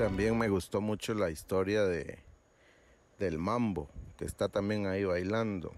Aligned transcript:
También 0.00 0.38
me 0.38 0.48
gustó 0.48 0.80
mucho 0.80 1.12
la 1.12 1.28
historia 1.28 1.84
de 1.84 2.20
del 3.18 3.36
Mambo, 3.36 3.90
que 4.16 4.24
está 4.24 4.48
también 4.48 4.86
ahí 4.86 5.04
bailando. 5.04 5.72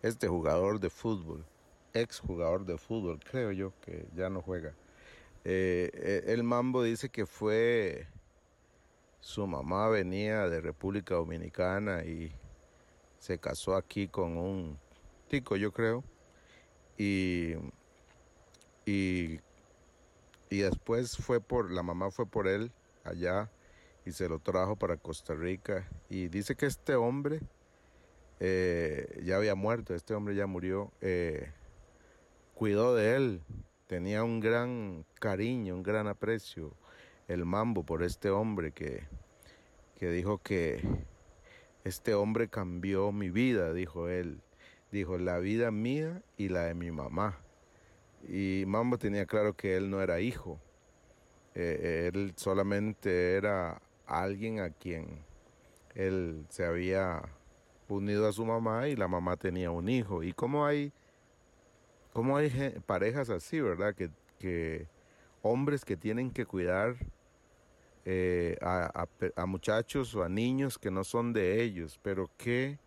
Este 0.00 0.26
jugador 0.26 0.80
de 0.80 0.88
fútbol, 0.88 1.44
ex 1.92 2.18
jugador 2.18 2.64
de 2.64 2.78
fútbol, 2.78 3.20
creo 3.22 3.52
yo 3.52 3.74
que 3.82 4.06
ya 4.16 4.30
no 4.30 4.40
juega. 4.40 4.70
Eh, 5.44 5.90
eh, 5.92 6.24
el 6.28 6.44
Mambo 6.44 6.82
dice 6.82 7.10
que 7.10 7.26
fue 7.26 8.06
su 9.20 9.46
mamá 9.46 9.86
venía 9.88 10.48
de 10.48 10.62
República 10.62 11.16
Dominicana 11.16 12.04
y 12.04 12.32
se 13.18 13.36
casó 13.38 13.76
aquí 13.76 14.08
con 14.08 14.38
un 14.38 14.78
tico, 15.28 15.56
yo 15.56 15.72
creo. 15.72 16.02
Y, 16.96 17.52
y, 18.86 19.40
y 20.48 20.58
después 20.60 21.18
fue 21.18 21.42
por, 21.42 21.70
la 21.70 21.82
mamá 21.82 22.10
fue 22.10 22.24
por 22.24 22.48
él 22.48 22.72
allá 23.04 23.50
y 24.04 24.12
se 24.12 24.28
lo 24.28 24.38
trajo 24.38 24.76
para 24.76 24.96
Costa 24.96 25.34
Rica. 25.34 25.88
Y 26.08 26.28
dice 26.28 26.56
que 26.56 26.66
este 26.66 26.94
hombre 26.94 27.40
eh, 28.40 29.20
ya 29.24 29.36
había 29.36 29.54
muerto, 29.54 29.94
este 29.94 30.14
hombre 30.14 30.34
ya 30.34 30.46
murió, 30.46 30.92
eh, 31.00 31.52
cuidó 32.54 32.94
de 32.94 33.16
él, 33.16 33.42
tenía 33.86 34.24
un 34.24 34.40
gran 34.40 35.04
cariño, 35.20 35.74
un 35.74 35.82
gran 35.82 36.08
aprecio, 36.08 36.74
el 37.28 37.44
mambo 37.44 37.84
por 37.84 38.02
este 38.02 38.30
hombre 38.30 38.72
que, 38.72 39.04
que 39.96 40.10
dijo 40.10 40.38
que 40.38 40.82
este 41.84 42.14
hombre 42.14 42.48
cambió 42.48 43.12
mi 43.12 43.30
vida, 43.30 43.72
dijo 43.72 44.08
él, 44.08 44.40
dijo 44.92 45.18
la 45.18 45.38
vida 45.38 45.70
mía 45.70 46.22
y 46.36 46.48
la 46.48 46.64
de 46.64 46.74
mi 46.74 46.90
mamá. 46.90 47.38
Y 48.28 48.64
Mambo 48.66 48.98
tenía 48.98 49.26
claro 49.26 49.54
que 49.54 49.76
él 49.76 49.90
no 49.90 50.00
era 50.00 50.20
hijo, 50.20 50.60
eh, 51.54 52.10
él 52.12 52.32
solamente 52.36 53.34
era 53.34 53.80
alguien 54.06 54.60
a 54.60 54.70
quien 54.70 55.24
él 55.94 56.46
se 56.48 56.64
había 56.64 57.22
unido 57.88 58.28
a 58.28 58.32
su 58.32 58.44
mamá 58.44 58.88
y 58.88 58.96
la 58.96 59.08
mamá 59.08 59.36
tenía 59.36 59.70
un 59.70 59.88
hijo. 59.88 60.22
Y 60.22 60.32
como 60.32 60.64
hay, 60.64 60.92
como 62.12 62.36
hay 62.36 62.50
parejas 62.86 63.30
así, 63.30 63.60
¿verdad? 63.60 63.94
Que, 63.94 64.10
que 64.38 64.86
hombres 65.42 65.84
que 65.84 65.96
tienen 65.96 66.30
que 66.30 66.46
cuidar 66.46 66.96
eh, 68.04 68.56
a, 68.60 69.06
a, 69.36 69.46
muchachos 69.46 70.14
o 70.14 70.22
a 70.24 70.28
niños 70.28 70.78
que 70.78 70.90
no 70.90 71.04
son 71.04 71.32
de 71.32 71.62
ellos, 71.62 72.00
pero 72.02 72.28
qué, 72.36 72.78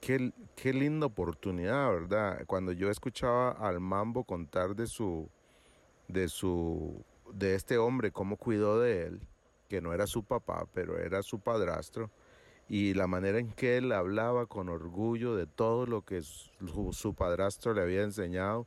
qué, 0.00 0.32
qué 0.56 0.72
linda 0.72 1.06
oportunidad, 1.06 1.90
¿verdad? 1.90 2.44
Cuando 2.46 2.72
yo 2.72 2.90
escuchaba 2.90 3.50
al 3.50 3.80
Mambo 3.80 4.24
contar 4.24 4.74
de 4.74 4.86
su, 4.86 5.28
de 6.08 6.28
su, 6.28 7.04
de 7.32 7.54
este 7.54 7.78
hombre, 7.78 8.12
cómo 8.12 8.36
cuidó 8.36 8.80
de 8.80 9.06
él, 9.06 9.20
que 9.68 9.80
no 9.80 9.92
era 9.92 10.06
su 10.06 10.24
papá, 10.24 10.66
pero 10.72 10.98
era 10.98 11.22
su 11.22 11.40
padrastro, 11.40 12.10
y 12.68 12.94
la 12.94 13.06
manera 13.06 13.38
en 13.38 13.52
que 13.52 13.76
él 13.76 13.92
hablaba 13.92 14.46
con 14.46 14.68
orgullo 14.68 15.34
de 15.34 15.46
todo 15.46 15.86
lo 15.86 16.02
que 16.02 16.22
su, 16.22 17.14
padrastro 17.16 17.74
le 17.74 17.82
había 17.82 18.02
enseñado. 18.02 18.66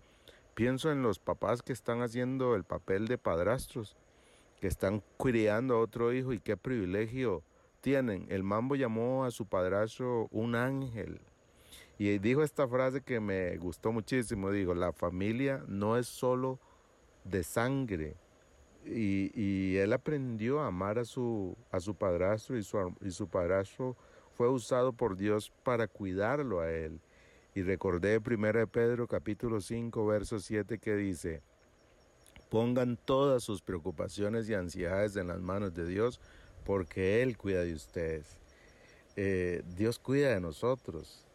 Pienso 0.53 0.91
en 0.91 1.02
los 1.02 1.19
papás 1.19 1.61
que 1.61 1.73
están 1.73 2.02
haciendo 2.02 2.55
el 2.55 2.63
papel 2.63 3.08
de 3.08 3.17
padrastros, 3.17 3.95
que 4.59 4.67
están 4.67 5.02
criando 5.17 5.75
a 5.75 5.80
otro 5.80 6.13
hijo 6.13 6.33
y 6.33 6.39
qué 6.39 6.55
privilegio 6.55 7.43
tienen. 7.81 8.25
El 8.30 8.43
mambo 8.43 8.75
llamó 8.75 9.25
a 9.25 9.31
su 9.31 9.47
padrastro 9.47 10.27
un 10.31 10.55
ángel. 10.55 11.19
Y 11.97 12.17
dijo 12.19 12.43
esta 12.43 12.67
frase 12.67 13.02
que 13.02 13.19
me 13.19 13.58
gustó 13.58 13.91
muchísimo. 13.91 14.52
Dijo, 14.52 14.73
la 14.73 14.91
familia 14.91 15.63
no 15.67 15.97
es 15.97 16.08
solo 16.08 16.59
de 17.23 17.43
sangre, 17.43 18.16
y, 18.86 19.78
él 19.78 19.94
aprendió 19.94 20.61
a 20.61 20.67
amar 20.67 20.99
a 20.99 21.05
su, 21.05 21.55
a 21.71 21.80
su 21.80 21.95
padrastro 21.95 22.58
y 22.58 22.64
su, 22.64 22.95
y 23.02 23.11
su 23.11 23.27
padrastro 23.27 23.95
fue 24.36 24.49
usado 24.49 24.93
por 24.93 25.15
Dios 25.17 25.52
para 25.64 25.87
cuidarlo 25.87 26.61
a 26.61 26.71
él. 26.71 26.99
Y 27.54 27.61
recordé 27.61 28.17
1 28.17 28.67
Pedro 28.67 29.08
capítulo 29.08 29.61
5 29.61 30.05
verso 30.05 30.39
7 30.39 30.77
que 30.77 30.95
dice, 30.95 31.42
pongan 32.49 32.98
todas 32.98 33.43
sus 33.43 33.61
preocupaciones 33.61 34.49
y 34.49 34.54
ansiedades 34.54 35.15
en 35.15 35.27
las 35.27 35.42
manos 35.42 35.73
de 35.73 35.86
Dios 35.86 36.20
porque 36.65 37.21
Él 37.21 37.37
cuida 37.37 37.64
de 37.64 37.73
ustedes. 37.73 38.37
Eh, 39.15 39.64
Dios 39.77 39.99
cuida 39.99 40.30
de 40.30 40.42
nosotros 40.42 41.26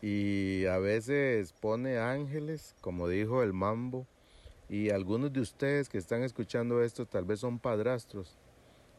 y 0.00 0.64
a 0.66 0.78
veces 0.78 1.52
pone 1.52 1.98
ángeles, 1.98 2.74
como 2.80 3.08
dijo 3.08 3.42
el 3.42 3.52
mambo, 3.52 4.06
y 4.68 4.90
algunos 4.90 5.32
de 5.32 5.40
ustedes 5.40 5.88
que 5.88 5.98
están 5.98 6.22
escuchando 6.22 6.82
esto 6.82 7.06
tal 7.06 7.24
vez 7.24 7.40
son 7.40 7.58
padrastros. 7.58 8.36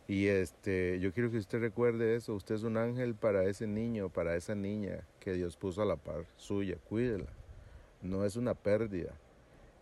Y 0.07 0.25
este, 0.25 0.99
yo 0.99 1.13
quiero 1.13 1.29
que 1.29 1.37
usted 1.37 1.59
recuerde 1.59 2.15
eso. 2.15 2.33
Usted 2.33 2.55
es 2.55 2.63
un 2.63 2.77
ángel 2.77 3.13
para 3.13 3.43
ese 3.43 3.67
niño, 3.67 4.09
para 4.09 4.35
esa 4.35 4.55
niña 4.55 5.05
que 5.19 5.33
Dios 5.33 5.55
puso 5.55 5.83
a 5.83 5.85
la 5.85 5.97
par 5.97 6.25
suya. 6.37 6.77
Cuídela. 6.89 7.31
No 8.01 8.25
es 8.25 8.35
una 8.35 8.55
pérdida, 8.55 9.13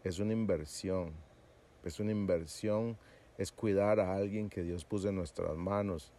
es 0.04 0.20
una 0.20 0.34
inversión. 0.34 1.14
Es 1.86 2.02
una 2.02 2.12
inversión, 2.12 2.98
es 3.38 3.54
cuidar 3.54 4.02
a 4.02 4.14
alguien 4.14 4.50
que 4.50 4.64
Dios 4.64 4.84
puso 4.84 5.08
en 5.08 5.16
nuestras 5.16 5.56
manos. 5.56 6.12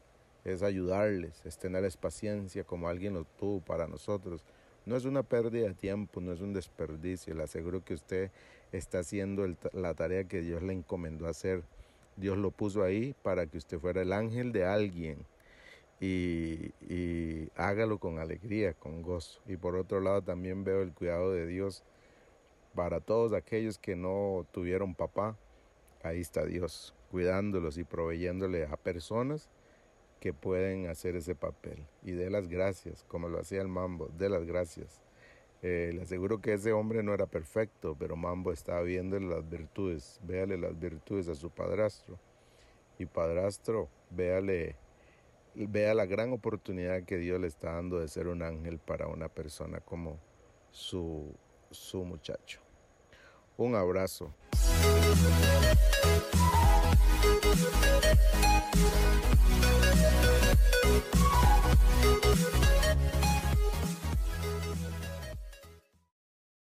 Es 0.45 0.63
ayudarles, 0.63 1.45
es 1.45 1.59
tenerles 1.59 1.99
paciencia 1.99 2.65
como 2.65 2.89
alguien 2.89 3.13
lo 3.13 3.25
tuvo 3.25 3.61
para 3.61 3.87
nosotros. 3.87 4.47
No 4.89 4.97
es 4.97 5.05
una 5.05 5.23
pérdida 5.23 5.69
de 5.69 5.75
tiempo, 5.75 6.19
no 6.23 6.33
es 6.33 6.41
un 6.41 6.55
desperdicio. 6.55 7.35
Le 7.35 7.43
aseguro 7.43 7.85
que 7.85 7.93
usted 7.93 8.31
está 8.73 9.01
haciendo 9.01 9.47
la 9.75 9.93
tarea 9.93 10.25
que 10.25 10.41
Dios 10.41 10.63
le 10.63 10.73
encomendó 10.73 11.27
hacer. 11.27 11.63
Dios 12.17 12.39
lo 12.39 12.51
puso 12.51 12.83
ahí 12.83 13.15
para 13.23 13.47
que 13.47 13.59
usted 13.59 13.79
fuera 13.79 14.01
el 14.01 14.15
ángel 14.15 14.51
de 14.51 14.65
alguien 14.65 15.27
y, 16.01 16.73
y 16.89 17.51
hágalo 17.55 17.99
con 17.99 18.19
alegría, 18.19 18.73
con 18.73 19.03
gozo. 19.03 19.43
Y 19.47 19.59
por 19.59 19.77
otro 19.77 20.01
lado 20.01 20.23
también 20.23 20.65
veo 20.65 20.81
el 20.81 20.95
cuidado 20.95 21.35
de 21.35 21.47
Dios 21.47 21.85
para 22.75 23.01
todos 23.01 23.35
aquellos 23.35 23.77
que 23.77 23.95
no 23.95 24.47
tuvieron 24.53 24.95
papá. 24.95 25.37
Ahí 26.03 26.23
está 26.23 26.47
Dios 26.47 26.95
cuidándolos 27.11 27.77
y 27.77 27.85
proveyéndole 27.85 28.65
a 28.65 28.79
personas 28.79 29.51
que 30.21 30.33
pueden 30.33 30.89
hacer 30.89 31.17
ese 31.17 31.35
papel. 31.35 31.87
Y 32.03 32.13
de 32.13 32.31
las 32.31 32.49
gracias, 32.49 33.05
como 33.09 33.29
lo 33.29 33.41
hacía 33.41 33.61
el 33.61 33.69
Mambo, 33.69 34.09
de 34.17 34.29
las 34.29 34.45
gracias. 34.45 35.01
Eh, 35.63 35.91
le 35.95 36.03
aseguro 36.03 36.41
que 36.41 36.53
ese 36.53 36.73
hombre 36.73 37.03
no 37.03 37.15
era 37.15 37.27
perfecto, 37.27 37.97
pero 37.99 38.17
Mambo 38.17 38.53
estaba 38.53 38.83
viéndole 38.83 39.27
las 39.27 39.49
virtudes. 39.49 40.21
Véale 40.23 40.57
las 40.57 40.79
virtudes 40.79 41.29
a 41.29 41.35
su 41.35 41.51
padrastro. 41.51 42.19
Y 42.99 43.07
padrastro, 43.07 43.89
véale, 44.11 44.77
vea 45.55 45.95
la 45.95 46.07
gran 46.07 46.33
oportunidad 46.33 47.05
que 47.05 47.17
Dios 47.17 47.41
le 47.41 47.47
está 47.47 47.73
dando 47.73 48.01
de 48.01 48.09
ser 48.09 48.29
un 48.29 48.43
ángel 48.43 48.79
para 48.79 49.07
una 49.07 49.29
persona 49.29 49.81
como 49.81 50.19
su, 50.71 51.33
su 51.71 52.05
muchacho. 52.05 52.61
Un 53.57 53.75
abrazo. 53.75 54.33